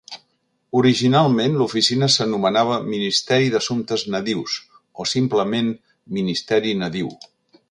Originalment 0.79 1.57
l'oficina 1.59 2.09
s'anomenava 2.13 2.79
Ministeri 2.87 3.53
d'Assumptes 3.57 4.07
Nadius, 4.15 4.57
o 5.05 5.09
simplement 5.13 5.71
Ministeri 6.21 6.75
Nadiu. 6.83 7.17